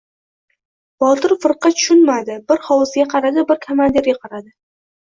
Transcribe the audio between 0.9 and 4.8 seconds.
Botir firqa tushunmadi. Bir hovuzga qaradi, bir komandirga qaradi.